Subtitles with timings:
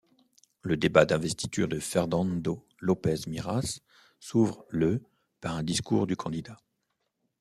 [0.63, 3.81] Le débat d'investiture de Fernando López Miras
[4.19, 5.03] s'ouvre le
[5.41, 6.57] par un discours du candidat.